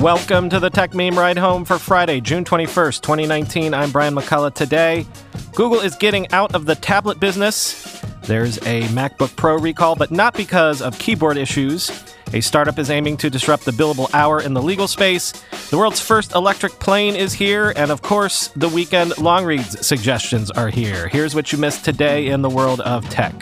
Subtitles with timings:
[0.00, 3.74] Welcome to the Techmeme Ride Home for Friday, June 21st, 2019.
[3.74, 4.54] I'm Brian McCullough.
[4.54, 5.04] Today,
[5.54, 8.00] Google is getting out of the tablet business.
[8.22, 11.90] There's a MacBook Pro recall, but not because of keyboard issues.
[12.32, 15.32] A startup is aiming to disrupt the billable hour in the legal space.
[15.68, 20.50] The world's first electric plane is here, and of course, the weekend long reads suggestions
[20.50, 21.08] are here.
[21.08, 23.34] Here's what you missed today in the world of tech.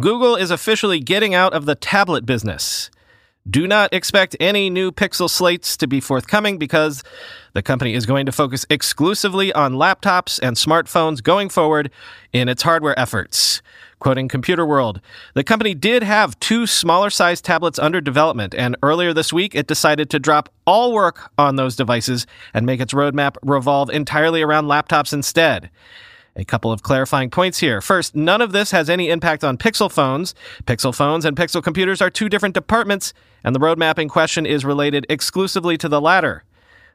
[0.00, 2.90] Google is officially getting out of the tablet business.
[3.48, 7.04] Do not expect any new Pixel slates to be forthcoming because
[7.52, 11.92] the company is going to focus exclusively on laptops and smartphones going forward
[12.32, 13.62] in its hardware efforts.
[14.00, 15.00] Quoting Computerworld,
[15.34, 19.68] the company did have two smaller sized tablets under development, and earlier this week it
[19.68, 24.64] decided to drop all work on those devices and make its roadmap revolve entirely around
[24.64, 25.70] laptops instead.
[26.36, 27.80] A couple of clarifying points here.
[27.80, 30.34] First, none of this has any impact on Pixel phones.
[30.64, 34.64] Pixel phones and Pixel computers are two different departments, and the roadmap in question is
[34.64, 36.42] related exclusively to the latter.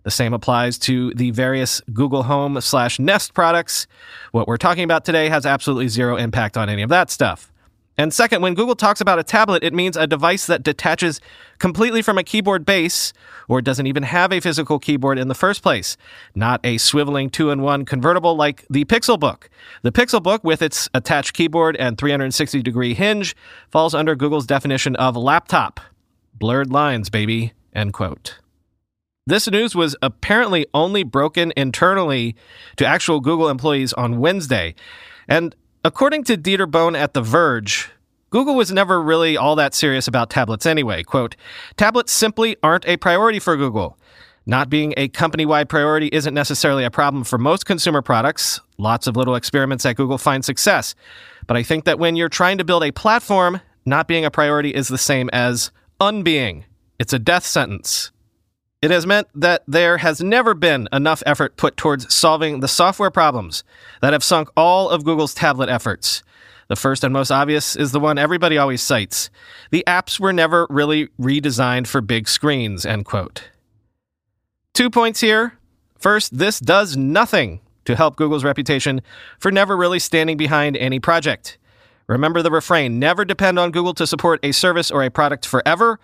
[0.04, 3.88] The same applies to the various Google Home slash Nest products.
[4.32, 7.52] What we're talking about today has absolutely zero impact on any of that stuff.
[8.00, 11.20] And second, when Google talks about a tablet, it means a device that detaches
[11.58, 13.12] completely from a keyboard base
[13.50, 15.98] or doesn't even have a physical keyboard in the first place,
[16.34, 19.50] not a swiveling two in one convertible like the Pixelbook.
[19.82, 23.36] The Pixelbook, with its attached keyboard and 360 degree hinge,
[23.70, 25.82] falls under Google's definition of laptop.
[26.34, 27.52] Blurred lines, baby.
[27.76, 28.40] End quote.
[29.28, 32.38] This news was apparently only broken internally
[32.78, 34.74] to actual Google employees on Wednesday.
[35.28, 37.90] And According to Dieter Bohn at The Verge,
[38.30, 41.04] Google was never really all that serious about tablets anyway.
[41.04, 41.36] Quote,
[41.78, 43.98] tablets simply aren't a priority for Google.
[44.46, 48.60] Not being a company wide priority isn't necessarily a problem for most consumer products.
[48.78, 50.96] Lots of little experiments at Google find success.
[51.48, 54.70] But I think that when you're trying to build a platform, not being a priority
[54.70, 56.64] is the same as unbeing.
[57.00, 58.12] It's a death sentence.
[58.82, 63.12] It has meant that there has never been enough effort put towards solving the software
[63.12, 63.64] problems
[64.02, 66.24] that have sunk all of Google's tablet efforts.
[66.70, 69.32] The first and most obvious is the one everybody always cites.
[69.72, 73.50] The apps were never really redesigned for big screens, end quote.
[74.76, 75.58] Two points here.
[75.98, 79.02] First, this does nothing to help Google's reputation
[79.40, 81.58] for never really standing behind any project.
[82.08, 86.00] Remember the refrain never depend on Google to support a service or a product forever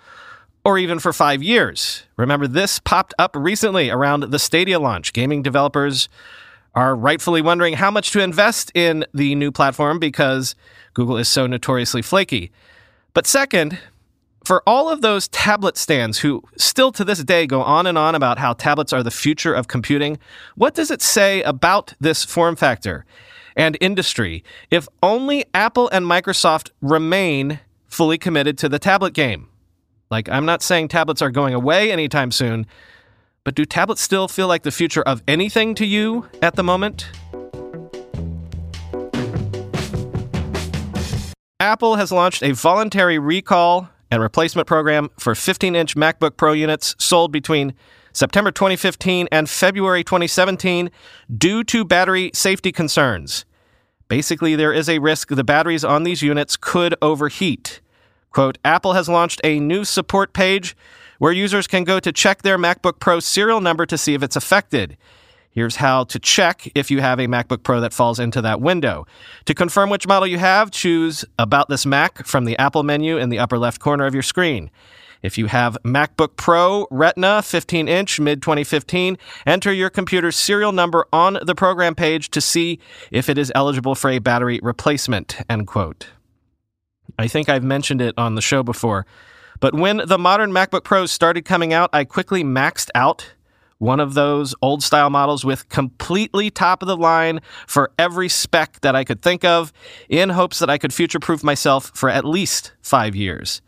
[0.64, 2.04] or even for five years.
[2.18, 5.14] Remember, this popped up recently around the Stadia launch.
[5.14, 6.09] Gaming developers
[6.75, 10.56] are rightfully wondering how much to invest in the new platform because
[10.94, 12.52] Google is so notoriously flaky.
[13.13, 13.80] But second,
[14.44, 18.13] for all of those tablet stands who still to this day go on and on
[18.13, 20.19] about how tablets are the future of computing,
[20.56, 23.06] what does it say about this form factor
[23.56, 29.47] and industry if only Apple and Microsoft remain fully committed to the tablet game?
[30.12, 32.68] Like, I'm not saying tablets are going away anytime soon,
[33.45, 37.09] but do tablets still feel like the future of anything to you at the moment?
[41.61, 46.95] Apple has launched a voluntary recall and replacement program for 15 inch MacBook Pro units
[47.00, 47.73] sold between
[48.11, 50.89] September 2015 and February 2017
[51.38, 53.45] due to battery safety concerns.
[54.07, 57.81] Basically, there is a risk the batteries on these units could overheat.
[58.31, 60.75] Quote, Apple has launched a new support page
[61.20, 64.36] where users can go to check their MacBook Pro serial number to see if it's
[64.36, 64.98] affected.
[65.50, 69.08] Here's how to check if you have a MacBook Pro that falls into that window.
[69.46, 73.30] To confirm which model you have, choose About This Mac from the Apple menu in
[73.30, 74.69] the upper left corner of your screen.
[75.22, 81.07] If you have MacBook Pro Retina 15 inch mid 2015, enter your computer's serial number
[81.13, 82.80] on the program page to see
[83.10, 85.38] if it is eligible for a battery replacement.
[85.50, 86.10] End quote.
[87.18, 89.06] I think I've mentioned it on the show before.
[89.60, 93.34] But when the modern MacBook Pros started coming out, I quickly maxed out
[93.78, 98.80] one of those old style models with completely top of the line for every spec
[98.81, 99.74] that I could think of
[100.07, 103.62] in hopes that I could future proof myself for at least five years.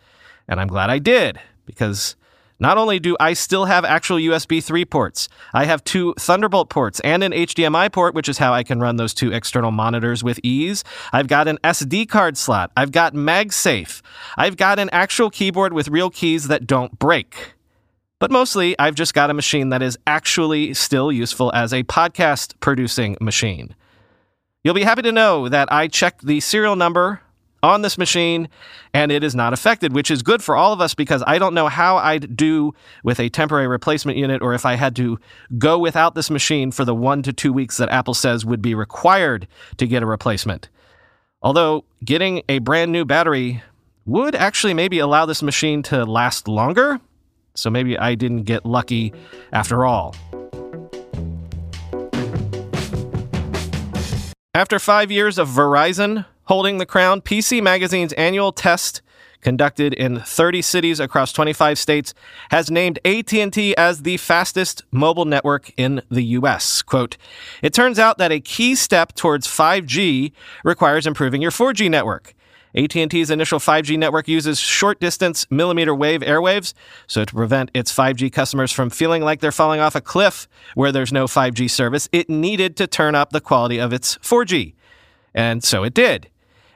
[0.48, 2.16] And I'm glad I did because
[2.60, 7.00] Not only do I still have actual USB 3 ports, I have two Thunderbolt ports
[7.02, 10.40] and an HDMI port, which is how I can run those two external monitors with
[10.42, 10.84] ease.
[11.14, 12.72] I've got an SD card slot.
[12.76, 14.02] I've got MagSafe.
[14.38, 17.54] I've got an actual keyboard with real keys that don't break.
[18.20, 22.56] But mostly, I've just got a machine that is actually still useful as a podcast
[22.60, 23.76] producing machine.
[24.64, 27.22] You'll be happy to know that I checked the serial number
[27.64, 28.50] on this machine
[28.94, 31.54] and it is not affected, which is good for all of us because I don't
[31.54, 32.74] know how I'd do
[33.04, 35.20] with a temporary replacement unit or if I had to
[35.58, 38.76] go without this machine for the one to two weeks that Apple says would be
[38.76, 40.70] required to get a replacement.
[41.42, 43.62] Although getting a brand new battery
[44.06, 47.00] would actually maybe allow this machine to last longer.
[47.56, 49.14] So maybe I didn't get lucky
[49.52, 50.16] after all.
[54.54, 59.02] After five years of Verizon holding the crown, PC Magazine's annual test
[59.42, 62.14] conducted in 30 cities across 25 states
[62.50, 66.82] has named AT&T as the fastest mobile network in the US.
[66.82, 67.18] Quote,
[67.62, 70.34] "It turns out that a key step towards 5G
[70.64, 72.34] requires improving your 4G network.
[72.76, 76.74] AT&T's initial 5G network uses short distance millimeter wave airwaves,
[77.08, 80.92] so to prevent its 5G customers from feeling like they're falling off a cliff where
[80.92, 84.76] there's no 5G service, it needed to turn up the quality of its 4G.
[85.34, 86.30] And so it did.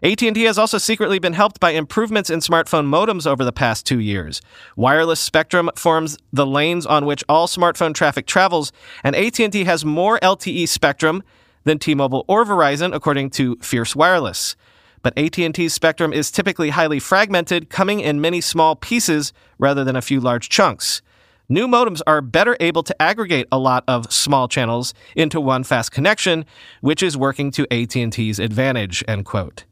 [0.03, 3.99] AT&T has also secretly been helped by improvements in smartphone modems over the past 2
[3.99, 4.41] years.
[4.75, 8.71] Wireless spectrum forms the lanes on which all smartphone traffic travels,
[9.03, 11.21] and AT&T has more LTE spectrum
[11.65, 14.55] than T-Mobile or Verizon according to Fierce Wireless.
[15.03, 20.01] But AT&T's spectrum is typically highly fragmented, coming in many small pieces rather than a
[20.01, 21.03] few large chunks.
[21.47, 25.91] New modems are better able to aggregate a lot of small channels into one fast
[25.91, 26.43] connection,
[26.79, 29.65] which is working to AT&T's advantage, end quote.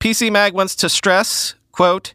[0.00, 2.14] PC Mag wants to stress, quote,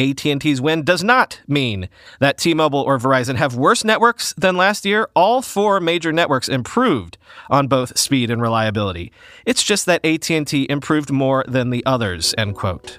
[0.00, 1.88] AT&T's win does not mean
[2.18, 5.08] that T-Mobile or Verizon have worse networks than last year.
[5.14, 7.18] All four major networks improved
[7.48, 9.12] on both speed and reliability.
[9.46, 12.98] It's just that AT&T improved more than the others, end quote.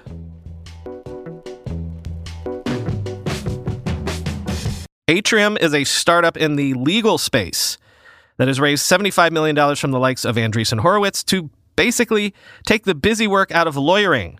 [5.08, 7.76] Atrium is a startup in the legal space
[8.38, 11.50] that has raised $75 million from the likes of Andreessen Horowitz to
[11.82, 12.32] basically
[12.64, 14.38] take the busy work out of lawyering.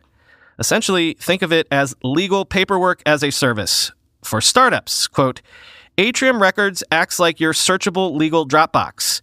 [0.60, 3.90] Essentially, think of it as legal paperwork as a service
[4.22, 5.08] for startups.
[5.08, 5.42] Quote,
[5.98, 9.22] Atrium Records acts like your searchable legal Dropbox.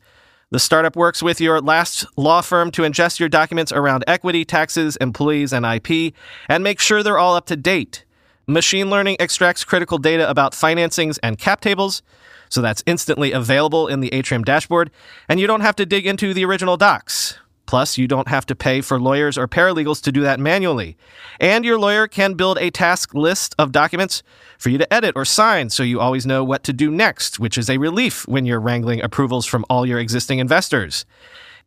[0.52, 4.98] The startup works with your last law firm to ingest your documents around equity, taxes,
[4.98, 6.14] employees, and IP,
[6.50, 8.04] and make sure they're all up to date.
[8.48, 12.02] Machine learning extracts critical data about financings and cap tables,
[12.50, 14.92] so that's instantly available in the Atrium dashboard,
[15.30, 17.40] and you don't have to dig into the original docs.
[17.70, 20.98] Plus, you don't have to pay for lawyers or paralegals to do that manually.
[21.40, 24.24] And your lawyer can build a task list of documents
[24.58, 27.60] for you to edit or sign so you always know what to do next, which
[27.60, 31.06] is a relief when you're wrangling approvals from all your existing investors.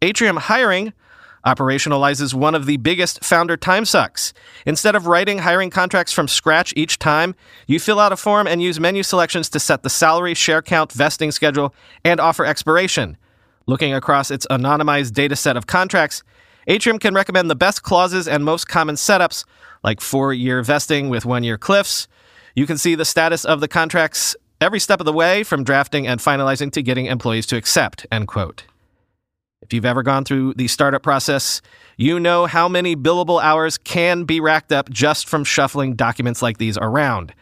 [0.03, 0.93] Atrium Hiring
[1.47, 4.33] operationalizes one of the biggest founder time sucks.
[4.67, 7.33] Instead of writing hiring contracts from scratch each time,
[7.69, 10.91] you fill out a form and use menu selections to set the salary, share count,
[10.91, 11.73] vesting schedule,
[12.05, 13.17] and offer expiration.
[13.67, 16.23] Looking across its anonymized data set of contracts,
[16.67, 19.45] Atrium can recommend the best clauses and most common setups,
[19.83, 22.09] like four year vesting with one year cliffs.
[22.55, 26.07] You can see the status of the contracts every step of the way from drafting
[26.07, 28.65] and finalizing to getting employees to accept, end quote.
[29.61, 31.63] If you've ever gone through the startup process,
[31.97, 36.59] you know how many billable hours can be racked up just from shuffling documents like
[36.59, 37.33] these around.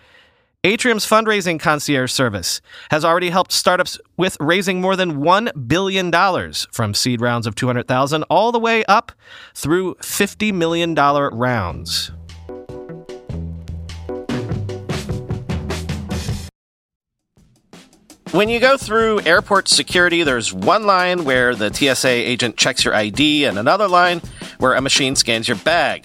[0.63, 6.13] Atrium's fundraising concierge service has already helped startups with raising more than $1 billion
[6.71, 9.11] from seed rounds of 200,000 all the way up
[9.55, 12.13] through $50 million rounds.
[18.33, 22.95] When you go through airport security, there's one line where the TSA agent checks your
[22.95, 24.21] ID and another line
[24.59, 26.05] where a machine scans your bag.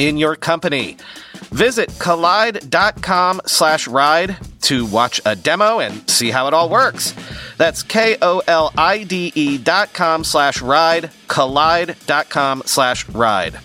[0.00, 0.96] in your company.
[1.52, 7.14] Visit kolide.com slash ride to watch a demo and see how it all works.
[7.58, 13.60] That's K-O-L-I-D-E dot com slash ride, kolide.com slash ride.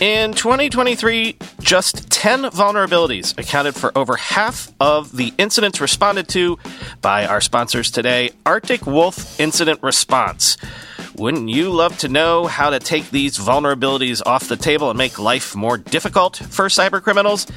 [0.00, 6.56] In 2023, just 10 vulnerabilities accounted for over half of the incidents responded to
[7.02, 10.56] by our sponsors today, Arctic Wolf Incident Response.
[11.18, 15.18] Wouldn't you love to know how to take these vulnerabilities off the table and make
[15.18, 17.50] life more difficult for cybercriminals?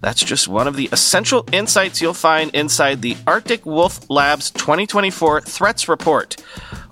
[0.00, 5.40] That's just one of the essential insights you'll find inside the Arctic Wolf Labs 2024
[5.40, 6.36] Threats Report.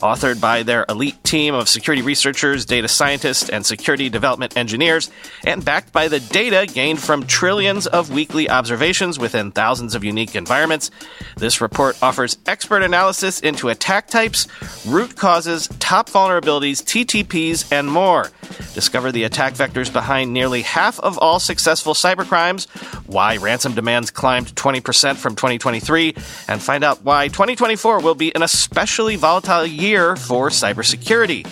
[0.00, 5.10] Authored by their elite team of security researchers, data scientists, and security development engineers,
[5.46, 10.36] and backed by the data gained from trillions of weekly observations within thousands of unique
[10.36, 10.90] environments,
[11.38, 14.46] this report offers expert analysis into attack types,
[14.86, 18.30] root causes, top vulnerabilities, TTPs, and more.
[18.74, 22.68] Discover the attack vectors behind nearly half of all successful cybercrimes,
[23.06, 26.14] why ransom demands climbed 20% from 2023,
[26.48, 31.46] and find out why 2024 will be an especially volatile year for cybersecurity.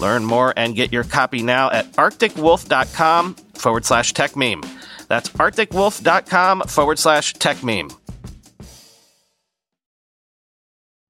[0.00, 4.64] Learn more and get your copy now at arcticwolf.com forward slash techmeme.
[5.08, 7.96] That's arcticwolf.com forward slash techmeme.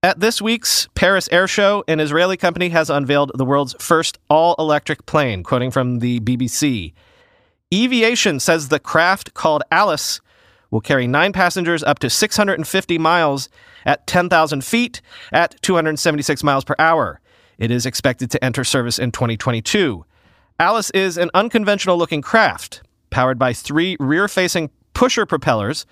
[0.04, 4.56] At this week's Paris Air Show, an Israeli company has unveiled the world's first all
[4.58, 6.92] electric plane, quoting from the BBC.
[7.72, 10.20] Eviation says the craft called Alice
[10.72, 13.48] will carry nine passengers up to 650 miles
[13.86, 15.00] at 10,000 feet
[15.32, 17.20] at 276 miles per hour.
[17.58, 20.04] It is expected to enter service in 2022.
[20.58, 25.86] Alice is an unconventional looking craft powered by three rear facing pusher propellers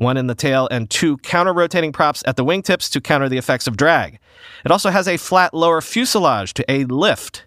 [0.00, 3.36] one in the tail, and two counter rotating props at the wingtips to counter the
[3.36, 4.18] effects of drag.
[4.64, 7.44] It also has a flat lower fuselage to aid lift.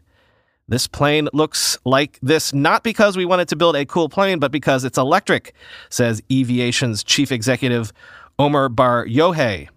[0.74, 4.52] This plane looks like this not because we wanted to build a cool plane, but
[4.52, 5.54] because it's electric,
[5.92, 7.94] says Eviation's chief executive
[8.40, 9.70] Omer Bar-Yohay.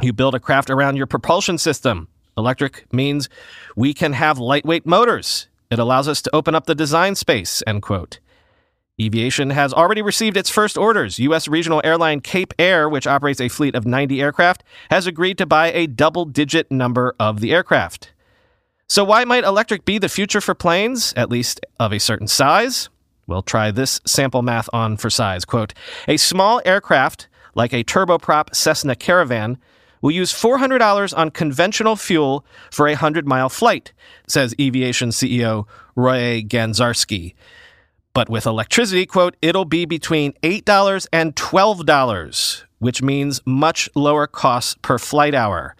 [0.00, 2.08] You build a craft around your propulsion system.
[2.38, 3.28] Electric means
[3.76, 5.48] we can have lightweight motors.
[5.70, 8.18] It allows us to open up the design space, end quote.
[8.98, 11.18] Eviation has already received its first orders.
[11.18, 11.48] U.S.
[11.48, 15.70] regional airline Cape Air, which operates a fleet of 90 aircraft, has agreed to buy
[15.72, 18.13] a double digit number of the aircraft.
[18.86, 22.90] So, why might electric be the future for planes, at least of a certain size?
[23.26, 25.44] We'll try this sample math on for size.
[25.44, 25.72] Quote
[26.06, 29.58] A small aircraft, like a turboprop Cessna Caravan,
[30.02, 33.92] will use $400 on conventional fuel for a 100 mile flight,
[34.28, 37.34] says Eviation CEO Roy Ganzarski.
[38.12, 44.76] But with electricity, quote, it'll be between $8 and $12, which means much lower costs
[44.82, 45.74] per flight hour.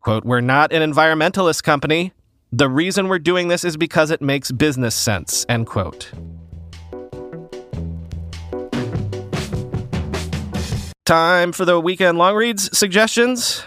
[0.00, 2.12] Quote, we're not an environmentalist company.
[2.52, 6.10] The reason we're doing this is because it makes business sense, end quote.
[11.04, 13.64] Time for the weekend long reads suggestions.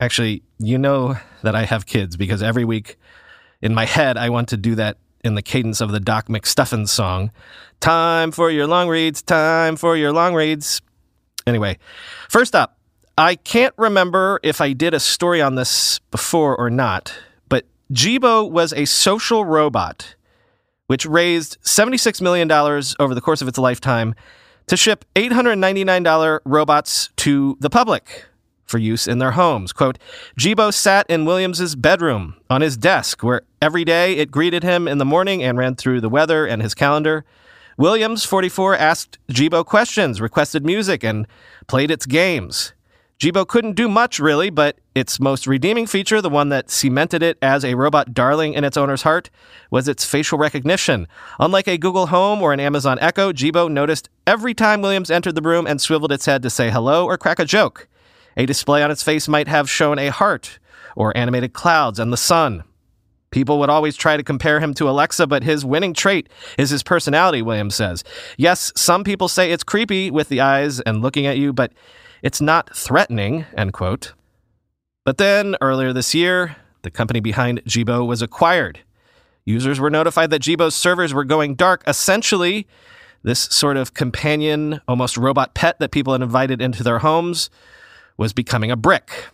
[0.00, 2.98] Actually, you know that I have kids because every week
[3.60, 6.88] in my head I want to do that in the cadence of the Doc McStuffins
[6.88, 7.30] song.
[7.80, 10.80] Time for your long reads, time for your long reads.
[11.46, 11.78] Anyway,
[12.30, 12.78] first up,
[13.18, 17.14] I can't remember if I did a story on this before or not,
[17.92, 20.16] Jibo was a social robot
[20.86, 24.14] which raised $76 million over the course of its lifetime
[24.66, 28.26] to ship $899 robots to the public
[28.64, 29.72] for use in their homes.
[29.72, 29.98] Quote,
[30.36, 34.98] Jibo sat in Williams's bedroom on his desk, where every day it greeted him in
[34.98, 37.24] the morning and ran through the weather and his calendar.
[37.78, 41.28] Williams, 44, asked Jibo questions, requested music, and
[41.68, 42.72] played its games.
[43.18, 47.38] Jibo couldn't do much, really, but its most redeeming feature, the one that cemented it
[47.40, 49.30] as a robot darling in its owner's heart,
[49.70, 51.08] was its facial recognition.
[51.40, 55.40] Unlike a Google Home or an Amazon Echo, Jibo noticed every time Williams entered the
[55.40, 57.88] room and swiveled its head to say hello or crack a joke.
[58.36, 60.58] A display on its face might have shown a heart
[60.94, 62.64] or animated clouds and the sun.
[63.30, 66.82] People would always try to compare him to Alexa, but his winning trait is his
[66.82, 68.04] personality, Williams says.
[68.36, 71.72] Yes, some people say it's creepy with the eyes and looking at you, but
[72.26, 74.12] it's not threatening, end quote.
[75.04, 78.80] But then, earlier this year, the company behind Jibo was acquired.
[79.44, 81.84] Users were notified that Jibo's servers were going dark.
[81.86, 82.66] Essentially,
[83.22, 87.48] this sort of companion, almost robot pet that people had invited into their homes
[88.16, 89.26] was becoming a brick.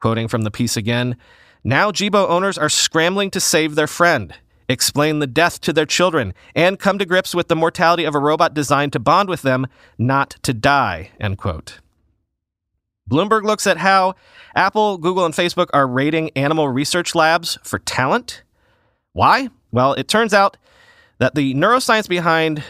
[0.00, 1.18] Quoting from the piece again
[1.62, 4.34] Now Jibo owners are scrambling to save their friend,
[4.70, 8.18] explain the death to their children, and come to grips with the mortality of a
[8.18, 9.66] robot designed to bond with them,
[9.98, 11.10] not to die.
[11.20, 11.80] End quote.
[13.10, 14.14] Bloomberg looks at how
[14.54, 18.42] Apple, Google, and Facebook are raiding animal research labs for talent.
[19.12, 19.48] Why?
[19.70, 20.56] Well, it turns out
[21.18, 22.62] that the neuroscience behind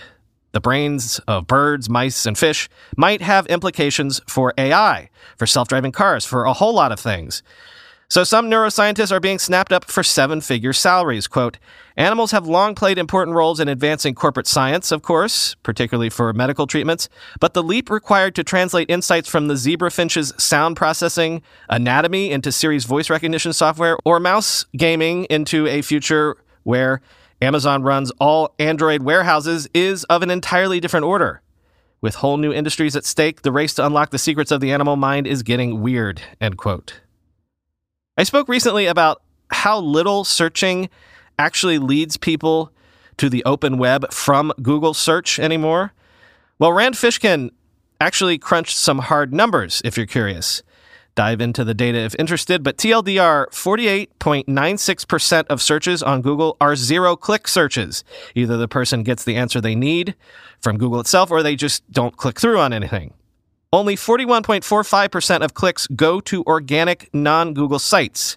[0.52, 5.92] the brains of birds, mice, and fish might have implications for AI, for self driving
[5.92, 7.42] cars, for a whole lot of things.
[8.12, 11.26] So some neuroscientists are being snapped up for seven figure salaries.
[11.26, 11.56] Quote,
[11.96, 16.66] animals have long played important roles in advancing corporate science, of course, particularly for medical
[16.66, 17.08] treatments,
[17.40, 21.40] but the leap required to translate insights from the zebra finch's sound processing
[21.70, 27.00] anatomy into Siri's voice recognition software or mouse gaming into a future where
[27.40, 31.40] Amazon runs all Android warehouses is of an entirely different order.
[32.02, 34.96] With whole new industries at stake, the race to unlock the secrets of the animal
[34.96, 37.00] mind is getting weird, end quote.
[38.16, 40.90] I spoke recently about how little searching
[41.38, 42.70] actually leads people
[43.16, 45.94] to the open web from Google search anymore.
[46.58, 47.50] Well, Rand Fishkin
[48.00, 50.62] actually crunched some hard numbers if you're curious.
[51.14, 57.16] Dive into the data if interested, but TLDR 48.96% of searches on Google are zero
[57.16, 58.04] click searches.
[58.34, 60.14] Either the person gets the answer they need
[60.60, 63.14] from Google itself or they just don't click through on anything.
[63.72, 68.36] Only 41.45% of clicks go to organic non Google sites.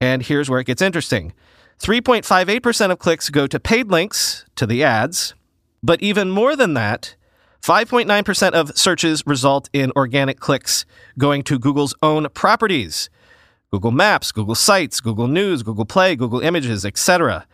[0.00, 1.34] And here's where it gets interesting
[1.80, 5.34] 3.58% of clicks go to paid links to the ads,
[5.82, 7.16] but even more than that,
[7.62, 10.86] 5.9% of searches result in organic clicks
[11.18, 13.10] going to Google's own properties
[13.70, 17.46] Google Maps, Google Sites, Google News, Google Play, Google Images, etc.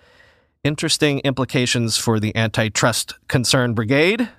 [0.64, 4.30] Interesting implications for the antitrust concern brigade.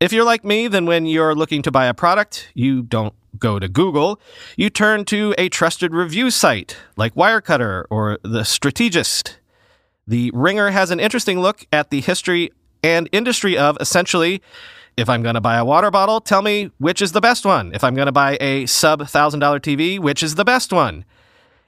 [0.00, 3.58] If you're like me, then when you're looking to buy a product, you don't go
[3.58, 4.18] to Google.
[4.56, 9.38] You turn to a trusted review site like Wirecutter or The Strategist.
[10.06, 12.50] The Ringer has an interesting look at the history
[12.82, 14.40] and industry of essentially
[14.96, 17.70] if I'm going to buy a water bottle, tell me which is the best one.
[17.74, 21.04] If I'm going to buy a sub $1,000 TV, which is the best one?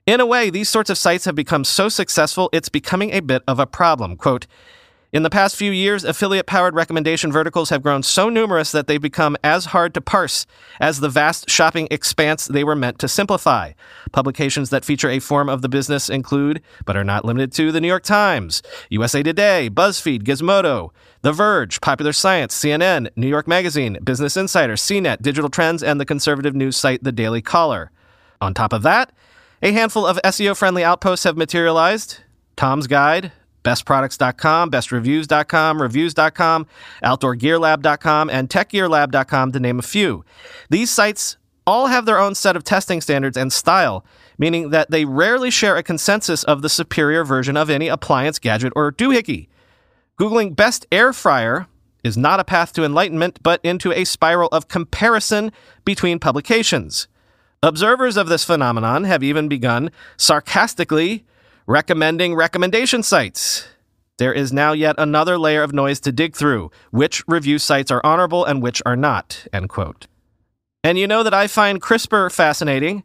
[0.07, 3.43] In a way, these sorts of sites have become so successful, it's becoming a bit
[3.47, 4.17] of a problem.
[4.17, 4.47] Quote,
[5.12, 9.00] in the past few years, affiliate powered recommendation verticals have grown so numerous that they've
[9.00, 10.47] become as hard to parse
[10.81, 13.72] as the vast shopping expanse they were meant to simplify.
[14.12, 17.81] Publications that feature a form of the business include, but are not limited to, the
[17.81, 23.98] New York Times, USA Today, BuzzFeed, Gizmodo, The Verge, Popular Science, CNN, New York Magazine,
[24.03, 27.90] Business Insider, CNET, Digital Trends, and the conservative news site The Daily Caller.
[28.40, 29.12] On top of that,
[29.61, 32.20] a handful of SEO friendly outposts have materialized
[32.57, 33.31] Tom's Guide,
[33.62, 36.66] bestproducts.com, bestreviews.com, reviews.com,
[37.03, 40.25] outdoorgearlab.com, and techgearlab.com, to name a few.
[40.70, 44.05] These sites all have their own set of testing standards and style,
[44.38, 48.72] meaning that they rarely share a consensus of the superior version of any appliance, gadget,
[48.75, 49.48] or doohickey.
[50.18, 51.66] Googling best air fryer
[52.03, 55.53] is not a path to enlightenment, but into a spiral of comparison
[55.85, 57.07] between publications.
[57.62, 61.25] Observers of this phenomenon have even begun sarcastically
[61.66, 63.68] recommending recommendation sites.
[64.18, 66.70] There is now yet another layer of noise to dig through.
[66.90, 69.46] Which review sites are honorable and which are not?
[69.53, 70.07] End quote.
[70.85, 73.05] And you know that I find CRISPR fascinating,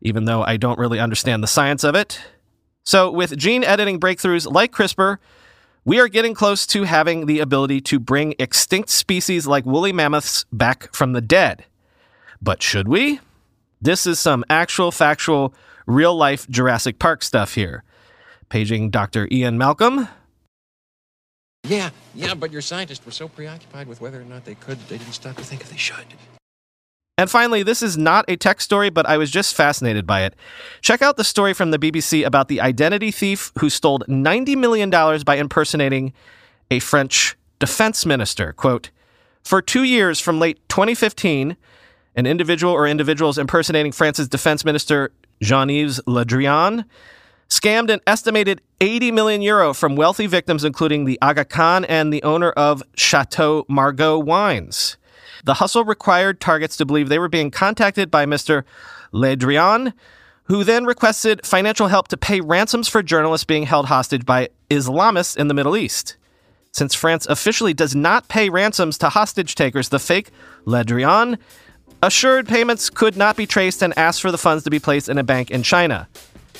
[0.00, 2.20] even though I don't really understand the science of it.
[2.84, 5.18] So, with gene editing breakthroughs like CRISPR,
[5.84, 10.44] we are getting close to having the ability to bring extinct species like woolly mammoths
[10.52, 11.64] back from the dead.
[12.40, 13.20] But should we?
[13.80, 15.54] This is some actual, factual,
[15.86, 17.84] real life Jurassic Park stuff here.
[18.48, 19.28] Paging Dr.
[19.30, 20.08] Ian Malcolm.
[21.64, 24.98] Yeah, yeah, but your scientists were so preoccupied with whether or not they could, they
[24.98, 26.06] didn't stop to think if they should.
[27.18, 30.36] And finally, this is not a tech story, but I was just fascinated by it.
[30.82, 34.88] Check out the story from the BBC about the identity thief who stole $90 million
[34.88, 36.12] by impersonating
[36.70, 38.52] a French defense minister.
[38.52, 38.90] Quote,
[39.42, 41.56] for two years from late 2015,
[42.14, 45.10] an individual or individuals impersonating France's defense minister
[45.42, 46.84] Jean-Yves Le Drian
[47.48, 52.22] scammed an estimated 80 million euro from wealthy victims, including the Aga Khan and the
[52.22, 54.96] owner of Chateau Margaux Wines.
[55.44, 58.64] The hustle required targets to believe they were being contacted by Mr.
[59.12, 59.92] Le Drian,
[60.44, 65.36] who then requested financial help to pay ransoms for journalists being held hostage by Islamists
[65.36, 66.16] in the Middle East.
[66.72, 70.30] Since France officially does not pay ransoms to hostage takers, the fake
[70.64, 71.38] Le Drian
[72.02, 75.18] assured payments could not be traced and asked for the funds to be placed in
[75.18, 76.08] a bank in China.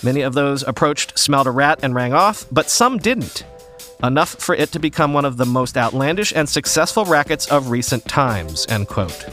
[0.03, 3.45] Many of those approached smelled a rat and rang off, but some didn't.
[4.03, 8.05] Enough for it to become one of the most outlandish and successful rackets of recent
[8.05, 8.65] times.
[8.69, 9.27] End quote.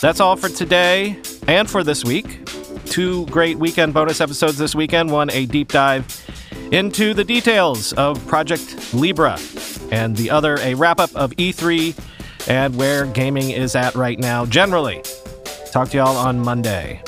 [0.00, 2.48] That's all for today and for this week.
[2.86, 5.10] Two great weekend bonus episodes this weekend.
[5.10, 6.06] One, a deep dive
[6.72, 9.38] into the details of Project Libra,
[9.90, 11.98] and the other, a wrap up of E3
[12.48, 15.02] and where gaming is at right now generally.
[15.70, 17.02] Talk to y'all on Monday.